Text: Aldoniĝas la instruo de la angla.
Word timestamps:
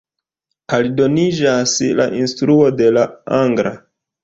Aldoniĝas 0.77 1.75
la 2.01 2.09
instruo 2.23 2.73
de 2.83 2.91
la 2.99 3.07
angla. 3.45 3.79